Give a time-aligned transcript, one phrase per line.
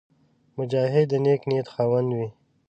[0.57, 2.27] مجاهد د نېک نیت خاوند وي.